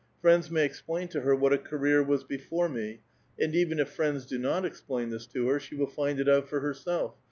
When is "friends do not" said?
3.89-4.65